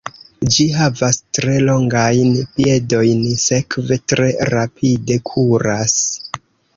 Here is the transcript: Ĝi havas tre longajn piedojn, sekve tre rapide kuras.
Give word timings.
Ĝi 0.53 0.63
havas 0.75 1.17
tre 1.37 1.57
longajn 1.65 2.31
piedojn, 2.55 3.21
sekve 3.43 3.99
tre 4.15 4.31
rapide 4.53 5.19
kuras. 5.33 5.99